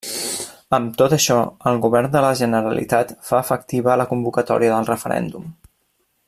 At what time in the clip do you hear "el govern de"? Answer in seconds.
1.71-2.23